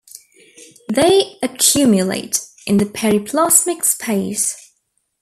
[0.91, 4.73] They accumulate in the periplasmic space.